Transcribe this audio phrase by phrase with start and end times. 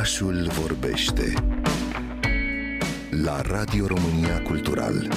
[0.00, 1.32] Orașul vorbește
[3.22, 5.08] la Radio România Cultural.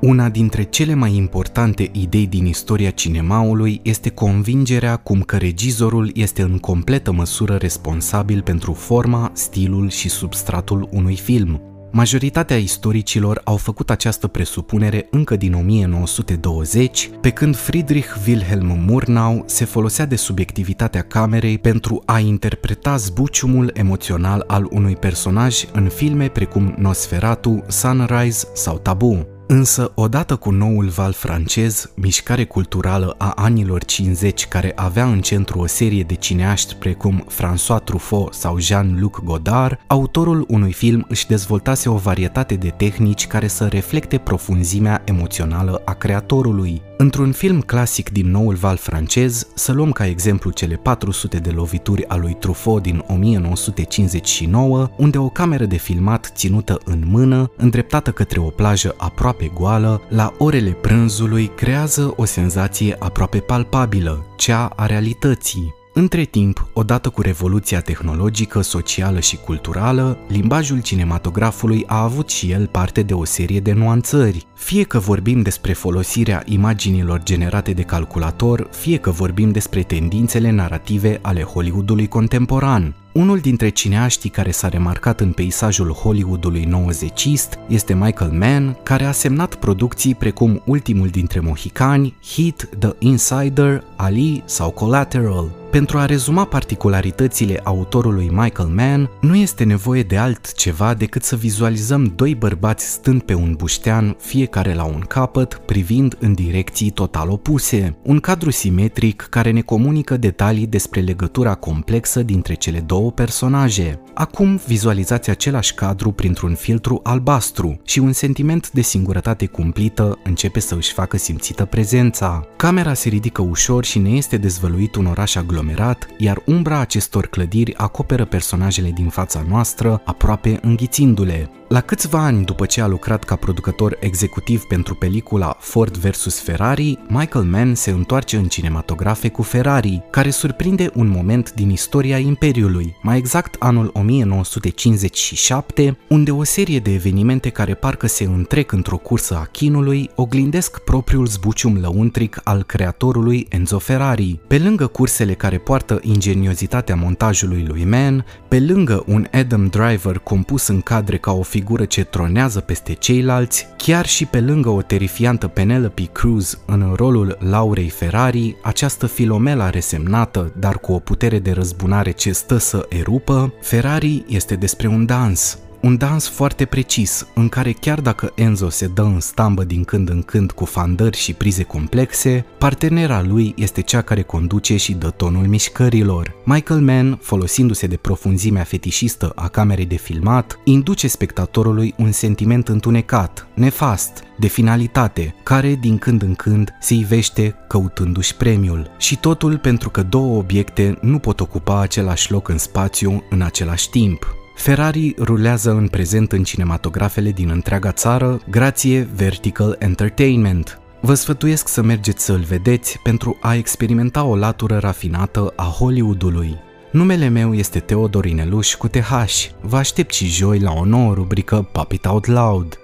[0.00, 6.42] Una dintre cele mai importante idei din istoria cinemaului este convingerea cum că regizorul este
[6.42, 11.75] în completă măsură responsabil pentru forma, stilul și substratul unui film.
[11.90, 19.64] Majoritatea istoricilor au făcut această presupunere încă din 1920, pe când Friedrich Wilhelm Murnau se
[19.64, 26.74] folosea de subiectivitatea camerei pentru a interpreta zbuciumul emoțional al unui personaj în filme precum
[26.78, 29.35] Nosferatu, Sunrise sau Tabu.
[29.48, 35.58] Însă, odată cu noul val francez, mișcare culturală a anilor 50 care avea în centru
[35.58, 41.88] o serie de cineaști precum François Truffaut sau Jean-Luc Godard, autorul unui film își dezvoltase
[41.88, 46.82] o varietate de tehnici care să reflecte profunzimea emoțională a creatorului.
[46.98, 52.06] Într-un film clasic din noul val francez, să luăm ca exemplu cele 400 de lovituri
[52.08, 58.40] a lui Truffaut din 1959, unde o cameră de filmat ținută în mână, îndreptată către
[58.40, 65.74] o plajă aproape goală, la orele prânzului creează o senzație aproape palpabilă, cea a realității.
[65.98, 72.66] Între timp, odată cu revoluția tehnologică, socială și culturală, limbajul cinematografului a avut și el
[72.66, 74.46] parte de o serie de nuanțări.
[74.54, 81.18] Fie că vorbim despre folosirea imaginilor generate de calculator, fie că vorbim despre tendințele narrative
[81.22, 82.94] ale Hollywoodului contemporan.
[83.16, 89.12] Unul dintre cineaștii care s-a remarcat în peisajul Hollywoodului nouăzecist este Michael Mann, care a
[89.12, 95.50] semnat producții precum Ultimul dintre Mohicani, Heat, The Insider, Ali sau Collateral.
[95.70, 102.12] Pentru a rezuma particularitățile autorului Michael Mann, nu este nevoie de altceva decât să vizualizăm
[102.16, 107.96] doi bărbați stând pe un buștean, fiecare la un capăt, privind în direcții total opuse.
[108.02, 114.00] Un cadru simetric care ne comunică detalii despre legătura complexă dintre cele două personaje.
[114.14, 120.74] Acum vizualizați același cadru printr-un filtru albastru și un sentiment de singurătate cumplită începe să
[120.74, 122.46] își facă simțită prezența.
[122.56, 127.26] Camera se ridică ușor și ne este dezvăluit un oraș aglomerat aglomerat, iar umbra acestor
[127.26, 131.50] clădiri acoperă personajele din fața noastră, aproape înghițindu-le.
[131.68, 136.40] La câțiva ani după ce a lucrat ca producător executiv pentru pelicula Ford vs.
[136.40, 142.18] Ferrari, Michael Mann se întoarce în cinematografe cu Ferrari, care surprinde un moment din istoria
[142.18, 148.96] Imperiului, mai exact anul 1957, unde o serie de evenimente care parcă se întrec într-o
[148.96, 154.38] cursă a chinului oglindesc propriul zbucium lăuntric al creatorului Enzo Ferrari.
[154.46, 160.66] Pe lângă cursele care poartă ingeniozitatea montajului lui Mann, pe lângă un Adam Driver compus
[160.66, 165.46] în cadre ca o figură ce tronează peste ceilalți, chiar și pe lângă o terifiantă
[165.46, 172.10] Penelope Cruz în rolul Laurei Ferrari, această filomela resemnată, dar cu o putere de răzbunare
[172.10, 177.72] ce stă să erupă, Ferrari este despre un dans, un dans foarte precis, în care
[177.72, 181.62] chiar dacă Enzo se dă în stambă din când în când cu fandări și prize
[181.62, 186.34] complexe, partenera lui este cea care conduce și dă tonul mișcărilor.
[186.44, 193.46] Michael Mann, folosindu-se de profunzimea fetișistă a camerei de filmat, induce spectatorului un sentiment întunecat,
[193.54, 198.90] nefast, de finalitate, care din când în când se ivește căutându-și premiul.
[198.98, 203.90] Și totul pentru că două obiecte nu pot ocupa același loc în spațiu în același
[203.90, 204.34] timp.
[204.56, 210.80] Ferrari rulează în prezent în cinematografele din întreaga țară grație Vertical Entertainment.
[211.00, 216.56] Vă sfătuiesc să mergeți să-l vedeți pentru a experimenta o latură rafinată a Hollywoodului.
[216.92, 219.12] Numele meu este Teodor Ineluș cu TH.
[219.60, 222.78] Vă aștept și joi la o nouă rubrică Pop It Out Loud.